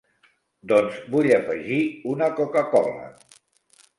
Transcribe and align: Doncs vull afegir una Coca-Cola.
Doncs 0.71 0.95
vull 1.15 1.29
afegir 1.35 1.77
una 2.13 2.29
Coca-Cola. 2.39 3.07